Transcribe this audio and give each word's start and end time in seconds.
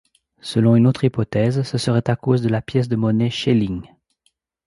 Selon 0.41 0.75
une 0.75 0.87
autre 0.87 1.03
hypothèse, 1.03 1.61
ce 1.61 1.77
serait 1.77 2.09
à 2.09 2.15
cause 2.15 2.41
de 2.41 2.49
la 2.49 2.63
pièce 2.63 2.87
de 2.89 2.95
monnaie 2.95 3.29
Schelling. 3.29 3.85